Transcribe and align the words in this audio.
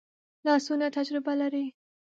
لاسونه 0.45 0.85
تجربه 0.97 1.33
لري 1.41 1.65